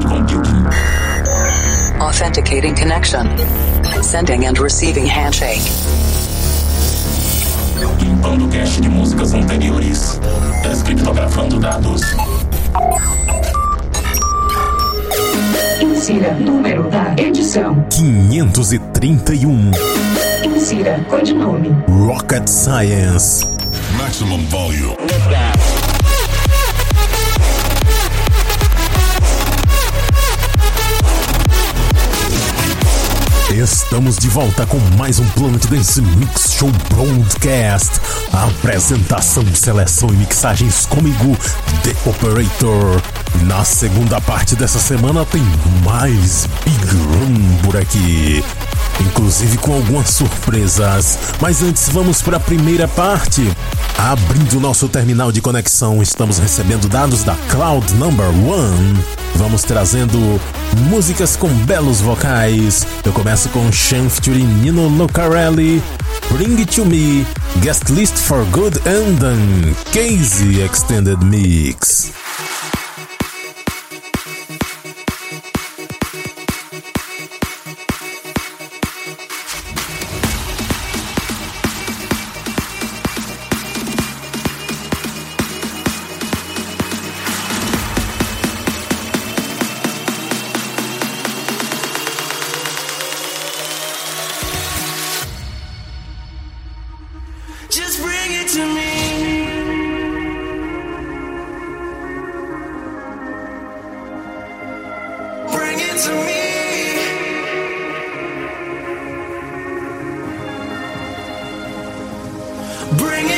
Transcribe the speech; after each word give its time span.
cloud 0.00 0.28
computing. 0.28 0.66
Authenticating 2.00 2.74
connection. 2.74 3.26
Sending 4.02 4.46
and 4.46 4.58
receiving 4.58 5.06
handshake. 5.06 5.62
Limpando 8.00 8.48
cache 8.48 8.80
de 8.80 8.88
músicas 8.88 9.34
anteriores. 9.34 10.20
Descriptografando 10.62 11.58
dados. 11.58 12.02
Insira 15.80 16.34
número 16.34 16.88
da 16.90 17.14
edição. 17.16 17.84
531 17.90 19.70
Insira 20.44 21.04
codinome. 21.08 21.70
Rocket 21.88 22.48
Science. 22.48 23.46
Maximum 23.96 24.44
volume. 24.46 24.96
Estamos 33.58 34.16
de 34.16 34.28
volta 34.28 34.64
com 34.66 34.78
mais 34.96 35.18
um 35.18 35.26
Planet 35.30 35.66
Dance 35.66 36.00
Mix 36.00 36.52
Show 36.52 36.70
Broadcast. 36.94 38.00
A 38.32 38.44
apresentação, 38.44 39.44
seleção 39.52 40.10
e 40.10 40.12
mixagens 40.12 40.86
comigo, 40.86 41.36
The 41.82 42.08
Operator. 42.08 43.02
Na 43.46 43.64
segunda 43.64 44.20
parte 44.20 44.54
dessa 44.54 44.78
semana 44.78 45.24
tem 45.24 45.42
mais 45.84 46.48
Big 46.64 46.86
Room 46.86 47.56
por 47.64 47.76
aqui. 47.76 48.44
Inclusive 49.00 49.58
com 49.58 49.74
algumas 49.74 50.10
surpresas. 50.10 51.18
Mas 51.40 51.60
antes 51.60 51.88
vamos 51.88 52.22
para 52.22 52.36
a 52.36 52.40
primeira 52.40 52.86
parte. 52.86 53.52
Abrindo 53.98 54.60
nosso 54.60 54.88
terminal 54.88 55.32
de 55.32 55.40
conexão, 55.40 56.00
estamos 56.00 56.38
recebendo 56.38 56.88
dados 56.88 57.24
da 57.24 57.34
Cloud 57.50 57.92
Number 57.94 58.28
One. 58.28 59.04
Vamos 59.34 59.62
trazendo 59.62 60.40
músicas 60.78 61.36
com 61.36 61.48
belos 61.48 62.00
vocais. 62.00 62.86
Eu 63.04 63.12
começo 63.12 63.48
com 63.50 63.70
Sean 63.72 64.08
featuring 64.08 64.46
Nino 64.46 64.88
Lucarelli, 64.88 65.82
Bring 66.30 66.60
It 66.60 66.76
To 66.76 66.84
Me, 66.84 67.26
Guest 67.60 67.90
List 67.90 68.16
for 68.16 68.44
Good 68.46 68.80
and 68.86 69.14
Done, 69.18 69.74
Casey 69.92 70.62
Extended 70.62 71.22
Mix. 71.24 72.12
Bring 112.96 113.26
it 113.28 113.37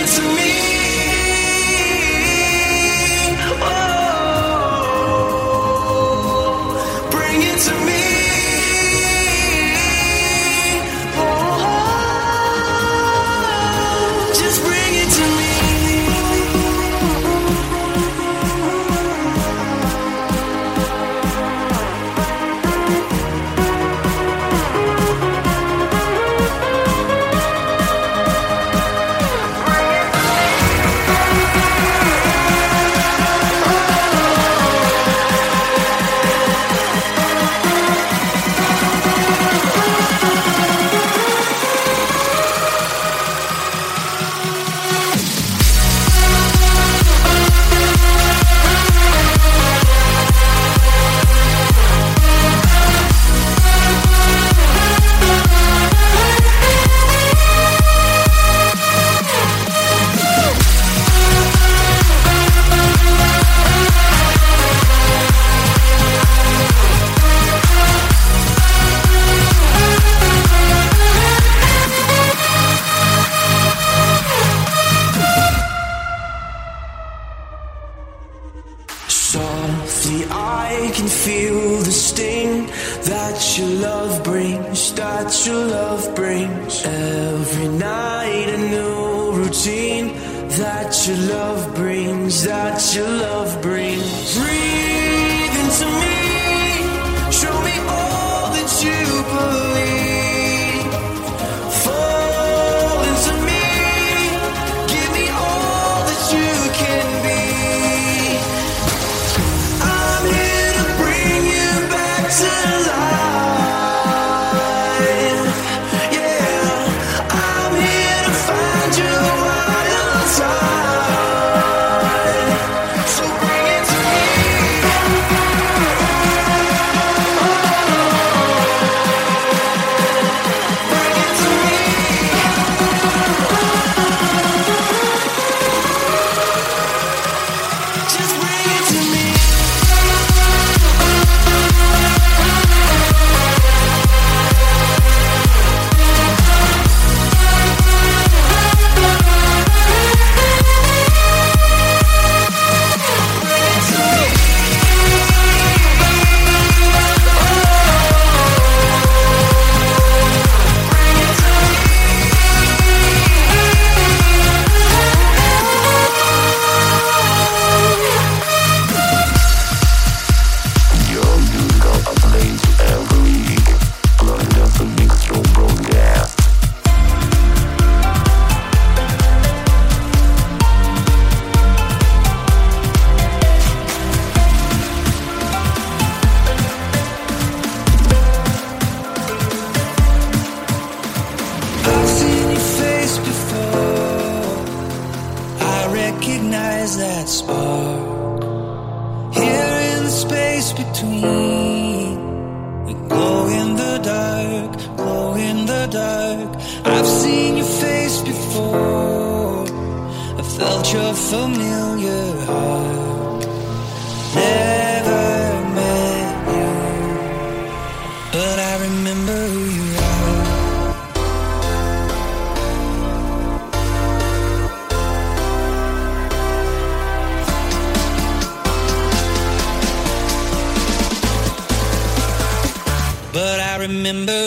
remember 234.13 234.40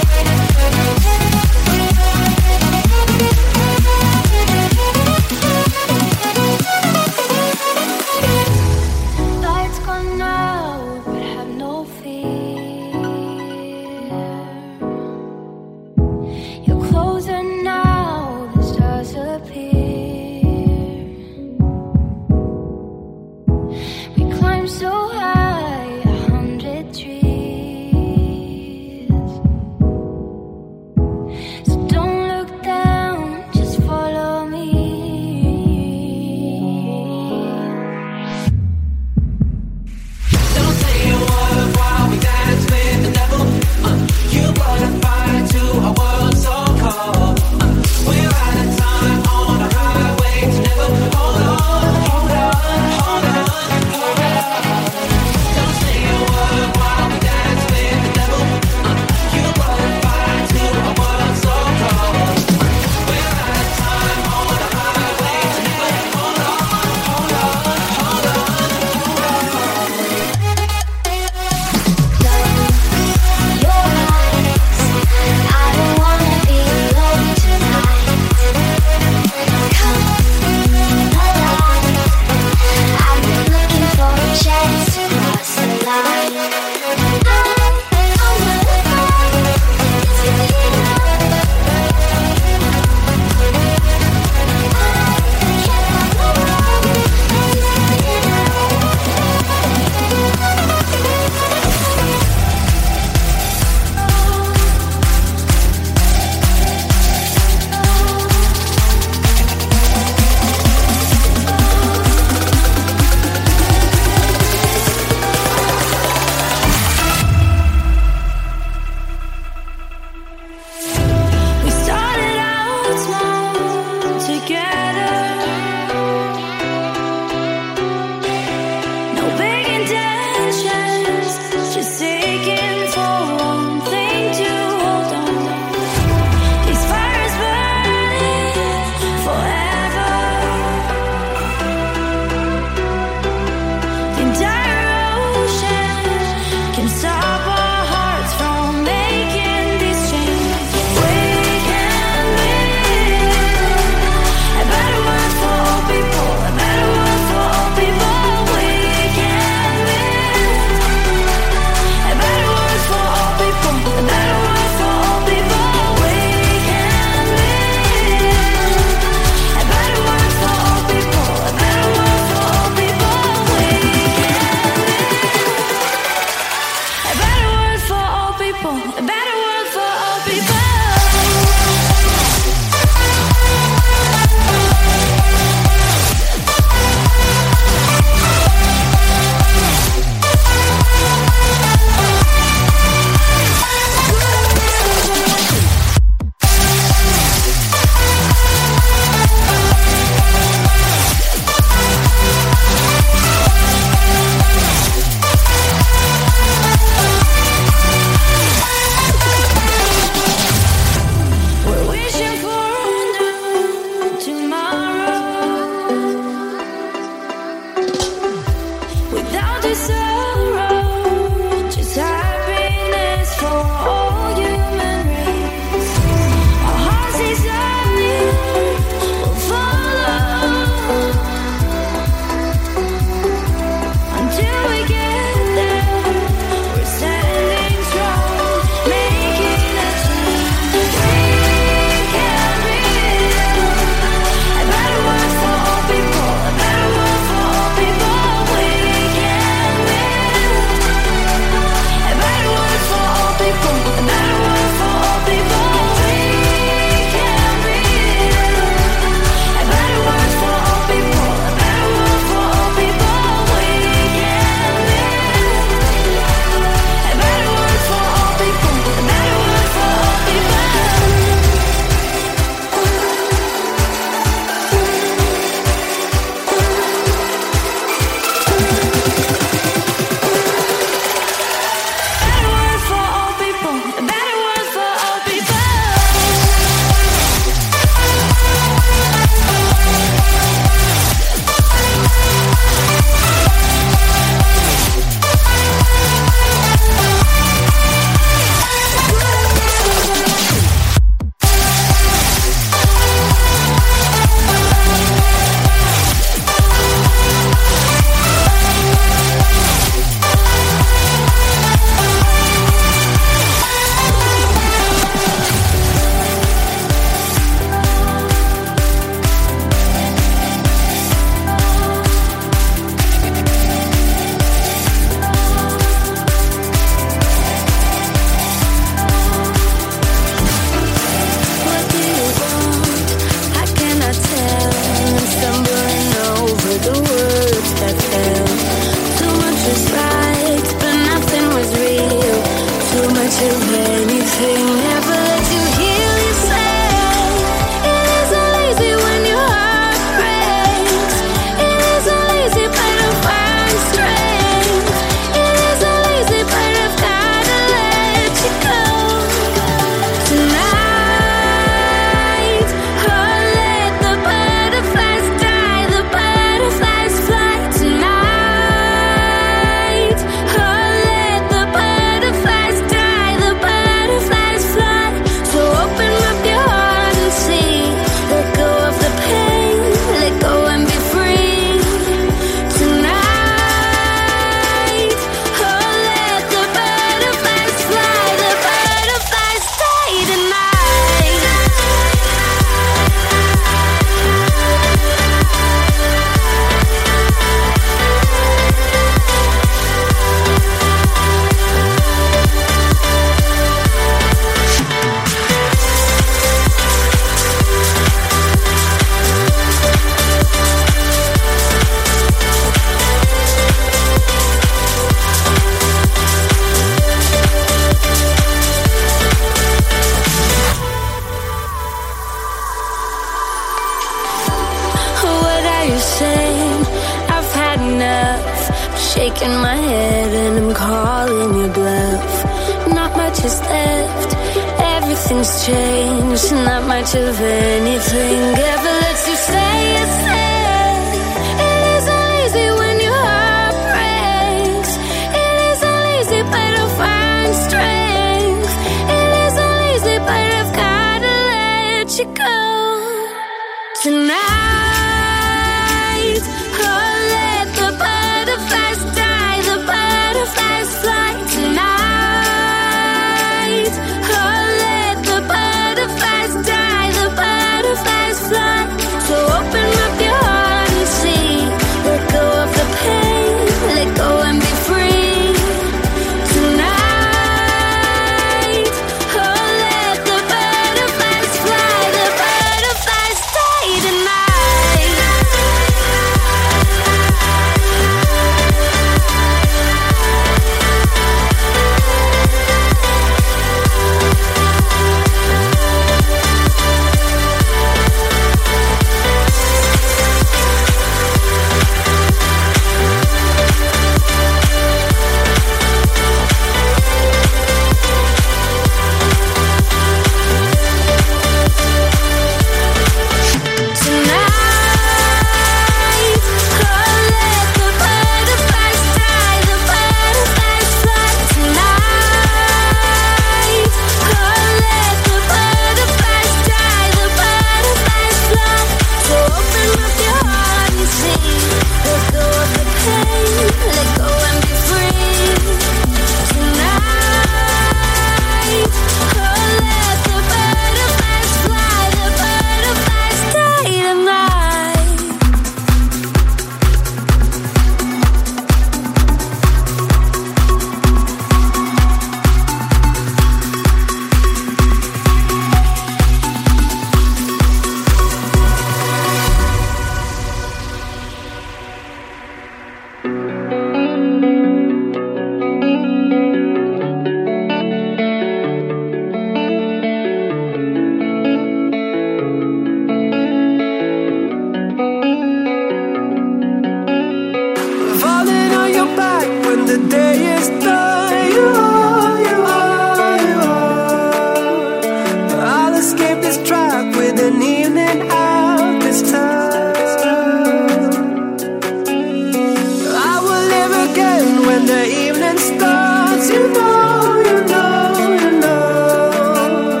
when 594.78 594.86
the 594.86 595.04
evening 595.26 595.58
starts, 595.58 596.50
you 596.50 596.62
know, 596.72 597.42
you 597.48 597.56
know, 597.72 598.14
you 598.42 598.50
know. 598.60 600.00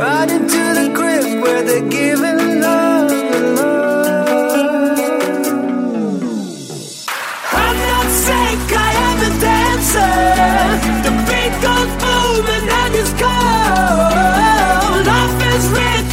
Right 0.00 0.30
into 0.36 0.62
the 0.78 0.86
where 1.42 1.62
they're 1.62 1.88
giving 1.88 2.60
love. 2.60 3.12
I'm 7.62 7.76
not 7.90 8.08
sick, 8.24 8.60
I 8.88 8.90
am 9.08 9.18
a 9.28 9.30
dancer. 9.46 10.16
The 11.06 11.12
beat 11.26 11.54
goes 11.66 11.92
boom 12.02 12.46
and 12.56 12.68
I 12.82 12.84
just. 12.96 13.14
Love 15.10 15.42
is 15.54 15.64
rich. 15.78 16.10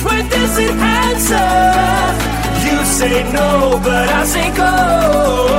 You 2.66 2.78
say 2.86 3.18
no, 3.34 3.80
but 3.84 4.08
I 4.10 4.24
say 4.26 4.50
go. 4.56 5.57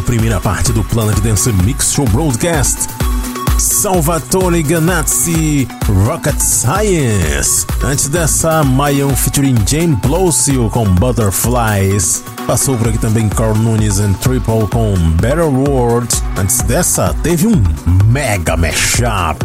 A 0.00 0.02
primeira 0.02 0.40
parte 0.40 0.72
do 0.72 0.82
Planet 0.82 1.20
Dance 1.20 1.52
Mix 1.52 1.92
Show 1.92 2.06
Broadcast. 2.06 2.88
Salvatore 3.58 4.62
Ganazzi, 4.62 5.68
Rocket 6.06 6.40
Science. 6.40 7.66
Antes 7.84 8.08
dessa, 8.08 8.64
Mayan 8.64 9.14
featuring 9.14 9.56
Jane 9.66 9.94
Blosio 9.96 10.70
com 10.70 10.86
Butterflies. 10.94 12.24
Passou 12.46 12.78
por 12.78 12.88
aqui 12.88 12.98
também 12.98 13.28
Carl 13.28 13.54
Nunes 13.54 14.00
and 14.00 14.14
Triple 14.14 14.66
com 14.70 14.94
Better 15.20 15.44
World. 15.44 16.08
Antes 16.38 16.62
dessa, 16.62 17.14
teve 17.22 17.46
um 17.46 17.62
mega 18.06 18.56
mashup. 18.56 19.44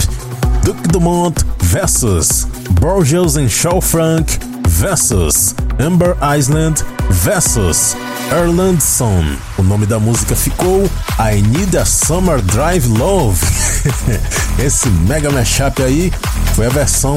Duke 0.63 0.87
Dumont 0.87 1.45
versus 1.63 2.47
Borges 2.79 3.35
and 3.35 3.49
Shaw 3.49 3.81
Frank 3.81 4.39
versus 4.67 5.53
Amber 5.79 6.15
Island 6.21 6.81
versus 7.09 7.95
Erlandson. 8.31 9.23
O 9.57 9.63
nome 9.63 9.85
da 9.85 9.99
música 9.99 10.35
ficou 10.35 10.89
I 11.19 11.41
Need 11.41 11.77
a 11.77 11.85
Summer 11.85 12.41
Drive 12.41 12.87
Love. 12.87 13.39
Esse 14.59 14.89
mega 14.89 15.29
mashup 15.31 15.81
aí 15.83 16.11
foi 16.53 16.65
a 16.65 16.69
versão 16.69 17.15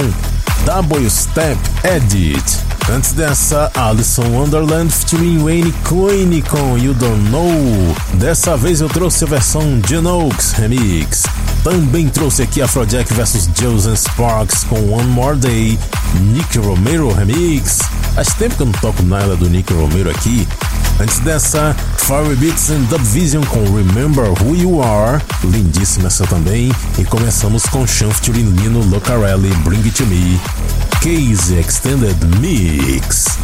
Double 0.65 1.09
Step 1.09 1.59
Edit. 1.85 2.69
Antes 2.91 3.13
dessa, 3.13 3.71
Alison 3.75 4.25
Wonderland 4.31 4.91
featuring 4.91 5.39
Wayne 5.43 5.73
Coyne 5.85 6.41
com 6.43 6.79
You 6.79 6.95
Don't 6.95 7.31
Know. 7.31 7.95
Dessa 8.15 8.57
vez 8.57 8.81
eu 8.81 8.89
trouxe 8.89 9.25
a 9.25 9.27
versão 9.27 9.81
Genox 9.87 10.53
Remix. 10.53 11.25
Também 11.63 12.09
trouxe 12.09 12.43
aqui 12.43 12.63
Afrojack 12.63 13.13
vs 13.13 13.51
Joseph 13.55 13.99
Sparks 13.99 14.65
com 14.65 14.95
One 14.95 15.09
More 15.09 15.37
Day, 15.37 15.79
Nick 16.33 16.59
Romero 16.59 17.13
Remix. 17.13 17.81
Faz 18.15 18.29
tempo 18.35 18.57
que 18.57 18.63
eu 18.63 18.67
não 18.67 18.73
toco 18.73 19.03
nada 19.03 19.37
do 19.37 19.51
Nick 19.51 19.71
Romero 19.73 20.11
aqui. 20.11 20.49
Antes 21.01 21.21
dessa, 21.21 21.77
Fire 21.97 22.35
Beats 22.37 22.71
and 22.71 22.81
Dub 22.91 23.03
Vision 23.05 23.45
com 23.45 23.61
Remember 23.77 24.31
Who 24.43 24.57
You 24.57 24.83
Are, 24.83 25.23
lindíssima 25.45 26.09
essa 26.09 26.27
também. 26.27 26.73
E 26.99 27.05
começamos 27.05 27.65
com 27.67 27.87
Sean 27.87 28.11
Lino 28.33 28.85
Locarelli, 28.85 29.55
Bring 29.65 29.83
It 29.83 29.93
To 29.93 30.07
Me, 30.07 30.41
Case 31.01 31.55
Extended 31.55 32.17
Mix. 32.41 33.39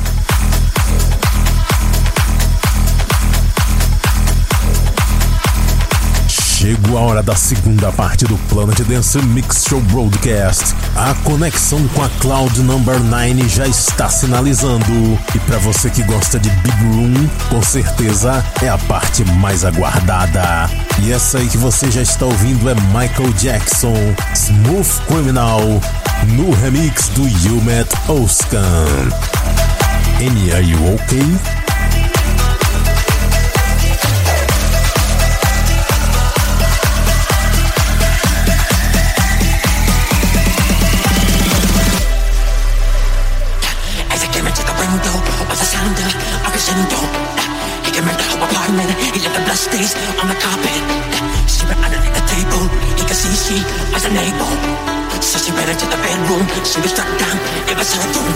Chegou 6.64 6.96
a 6.96 7.03
hora 7.03 7.22
da 7.22 7.37
segunda 7.37 7.92
parte 7.92 8.24
do 8.24 8.38
Planet 8.48 8.81
Dance 8.85 9.18
Mix 9.18 9.66
Show 9.68 9.83
Broadcast. 9.83 10.74
A 10.96 11.12
conexão 11.16 11.87
com 11.88 12.03
a 12.03 12.09
Cloud 12.20 12.59
Number 12.62 12.98
9 13.00 13.46
já 13.50 13.66
está 13.68 14.09
sinalizando. 14.09 15.20
E 15.35 15.38
para 15.40 15.59
você 15.59 15.90
que 15.90 16.03
gosta 16.05 16.38
de 16.38 16.48
Big 16.48 16.85
Room, 16.85 17.29
com 17.50 17.61
certeza 17.62 18.42
é 18.62 18.70
a 18.70 18.79
parte 18.79 19.22
mais 19.33 19.62
aguardada. 19.62 20.70
E 21.03 21.12
essa 21.12 21.37
aí 21.37 21.48
que 21.48 21.59
você 21.59 21.90
já 21.90 22.00
está 22.00 22.24
ouvindo 22.24 22.70
é 22.70 22.74
Michael 22.74 23.35
Jackson, 23.35 23.94
Smooth 24.35 25.03
Criminal, 25.07 25.61
no 26.29 26.50
remix 26.62 27.09
do 27.09 27.29
Yumet 27.29 27.90
Oskan. 28.09 29.11
You 30.18 30.94
okay? 30.94 31.63
Stays 49.64 49.96
on 50.20 50.29
the 50.29 50.37
carpet. 50.37 50.83
She 51.48 51.64
went 51.64 51.81
underneath 51.81 52.12
the 52.12 52.24
table. 52.29 52.68
He 52.98 53.03
could 53.09 53.16
see 53.16 53.33
she 53.33 53.59
was 53.90 54.05
unable. 54.05 54.53
So 55.24 55.40
she 55.40 55.50
ran 55.57 55.72
into 55.72 55.87
the 55.88 55.96
bedroom. 56.05 56.44
She 56.68 56.79
was 56.85 56.92
struck 56.92 57.09
down. 57.16 57.37
It 57.64 57.77
was 57.81 57.88
her 57.96 58.05
room. 58.12 58.35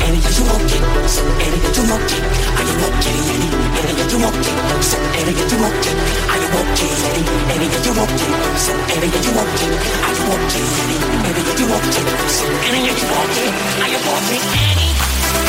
Annie, 0.00 0.24
are 0.24 0.34
you 0.34 0.44
okay? 0.56 0.80
So 1.04 1.20
Annie, 1.20 1.60
are 1.60 1.74
you 1.76 1.84
okay? 1.84 2.20
Are 2.56 2.64
you 2.64 2.76
okay, 2.80 3.18
Annie? 3.28 3.50
Annie, 3.76 3.94
are 4.00 4.08
you 4.08 4.18
okay? 4.24 4.56
So 4.80 4.96
Annie, 5.20 5.36
are 5.36 5.48
you 5.52 5.58
okay? 5.68 5.94
Are 6.32 6.40
you 6.40 6.48
okay, 6.48 6.90
Annie? 7.06 7.28
Annie, 7.52 7.68
are 7.68 7.82
you 7.84 7.92
okay? 7.92 8.32
So 8.56 8.72
Annie, 8.72 9.10
are 9.10 9.20
you 9.20 9.32
okay? 9.36 9.70
Are 10.00 10.14
you 10.16 10.26
okay, 10.32 10.64
Annie? 10.80 11.00
Annie, 11.28 11.44
are 11.44 11.58
you 11.60 11.66
okay? 11.76 12.04
So 12.30 12.44
Annie, 12.50 12.88
are 12.88 12.98
you 12.98 13.08
okay? 13.20 13.48
Are 13.84 13.90
you 13.90 14.00
okay, 14.00 14.38
Annie? 14.64 14.90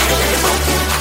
Annie, 0.01 0.17
are 0.17 0.27
you 0.27 0.43
okay? 0.43 1.00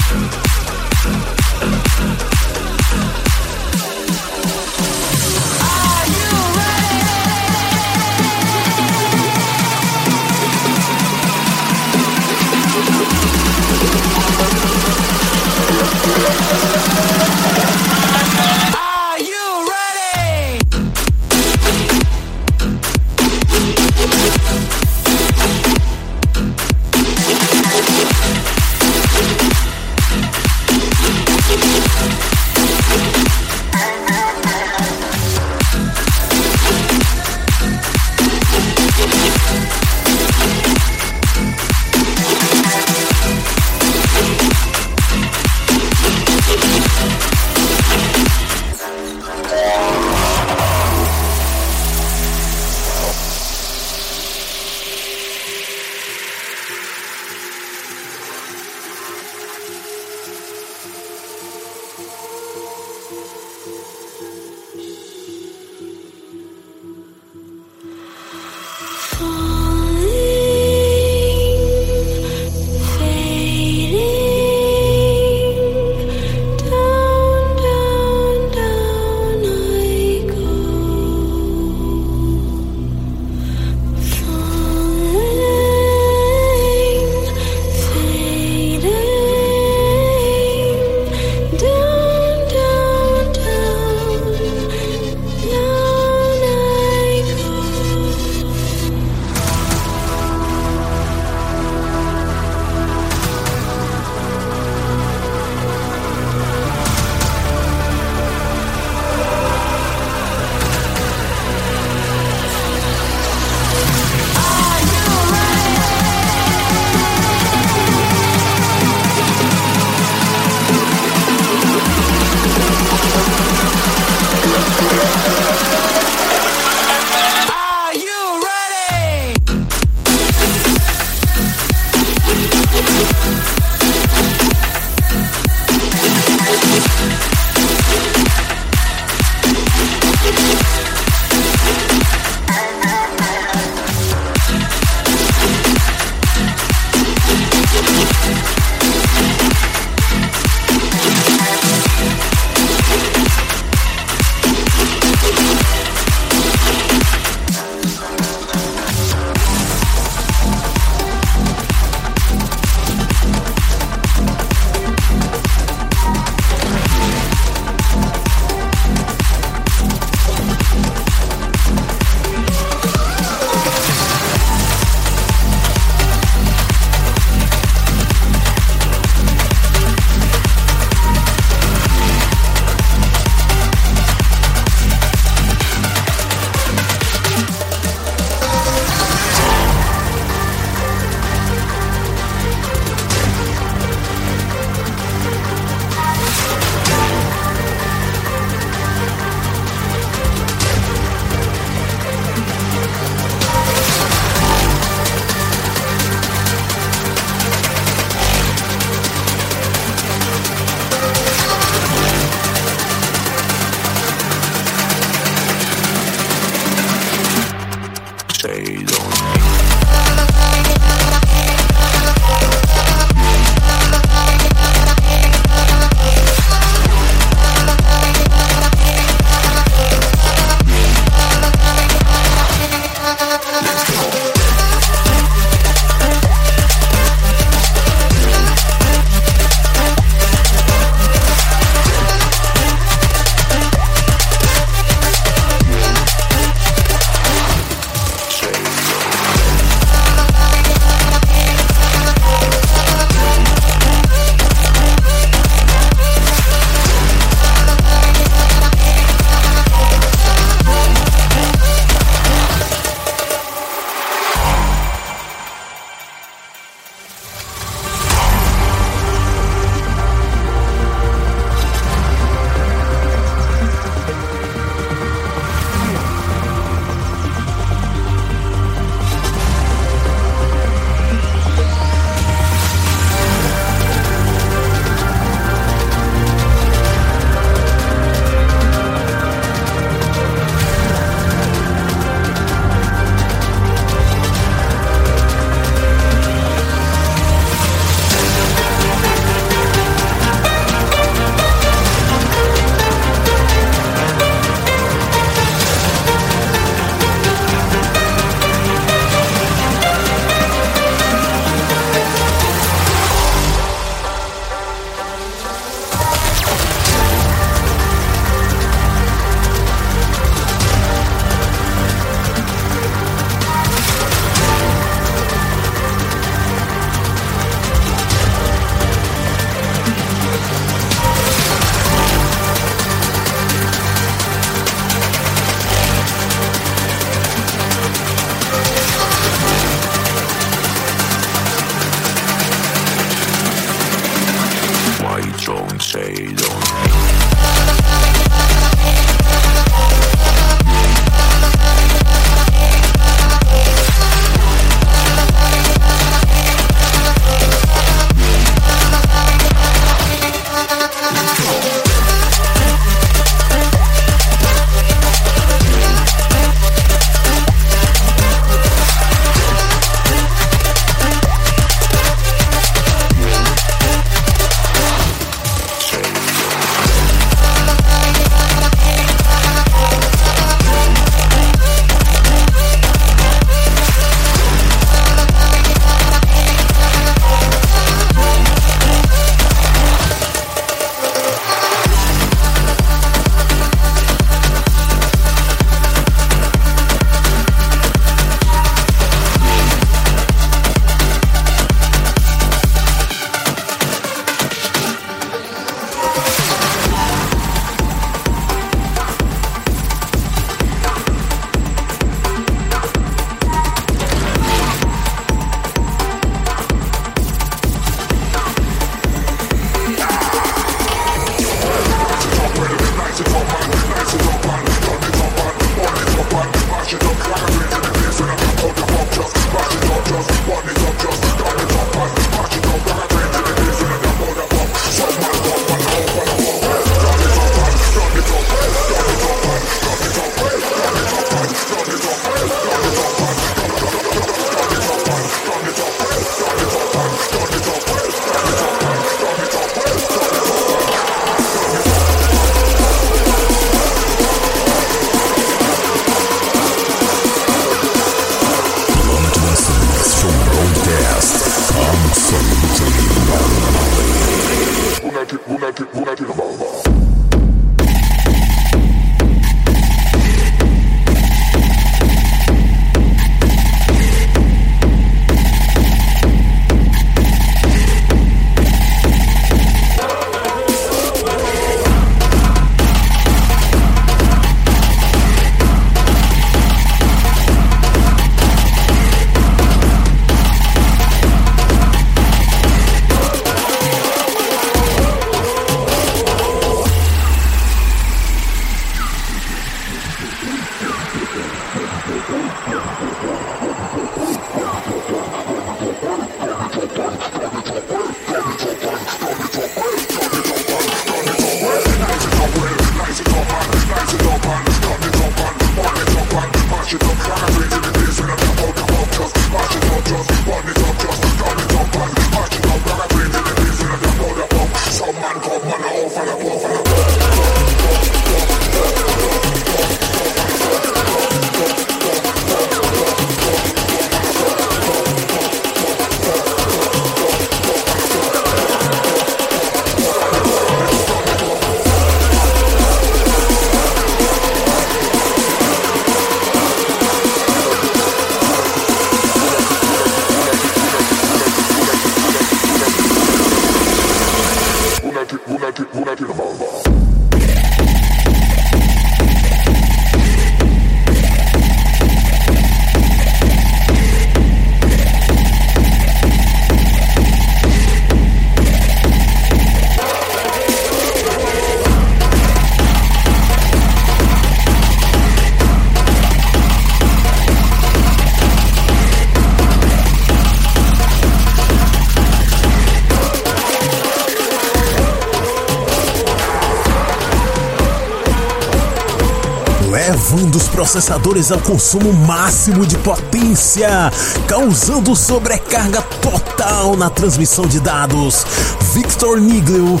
processadores 590.90 591.52
ao 591.52 591.60
consumo 591.60 592.12
máximo 592.12 592.84
de 592.84 592.98
potência, 592.98 594.10
causando 594.48 595.14
sobrecarga 595.14 596.02
total 596.20 596.96
na 596.96 597.08
transmissão 597.08 597.64
de 597.64 597.78
dados. 597.78 598.44
Victor 598.92 599.40
Niglio, 599.40 600.00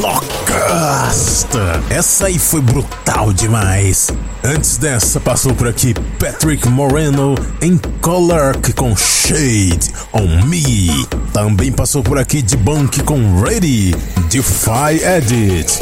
Locust. 0.00 1.48
Essa 1.90 2.28
aí 2.28 2.38
foi 2.38 2.62
brutal 2.62 3.30
demais. 3.30 4.08
Antes 4.42 4.78
dessa, 4.78 5.20
passou 5.20 5.54
por 5.54 5.68
aqui 5.68 5.94
Patrick 6.18 6.66
Moreno 6.66 7.34
em 7.60 7.78
Color 8.00 8.56
com 8.74 8.96
Shade 8.96 9.92
on 10.14 10.46
Me. 10.46 11.06
Também 11.34 11.70
passou 11.70 12.02
por 12.02 12.18
aqui 12.18 12.40
Debunk 12.40 13.02
com 13.02 13.38
Ready, 13.42 13.94
Defy 14.30 15.04
Edit. 15.04 15.78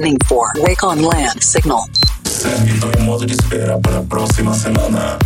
Listening 0.06 0.28
for 0.28 0.52
Wake 0.58 0.84
on 0.84 1.02
Land 1.02 1.42
signal. 1.42 1.90
Servidor 2.24 2.96
em 2.96 3.02
modo 3.02 3.26
de 3.26 3.34
espera 3.34 3.80
para 3.80 3.98
a 3.98 4.04
próxima 4.04 4.54
semana. 4.54 5.18